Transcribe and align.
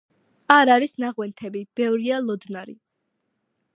არ 0.53 0.71
არის 0.75 0.95
ნაღვენთები, 1.03 1.61
ბევრია 1.81 2.21
ლოდნარი. 2.31 2.75